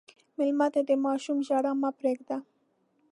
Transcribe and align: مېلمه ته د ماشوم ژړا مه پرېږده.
مېلمه 0.37 0.67
ته 0.73 0.81
د 0.89 0.91
ماشوم 1.05 1.37
ژړا 1.47 1.71
مه 1.81 1.89
پرېږده. 1.99 2.37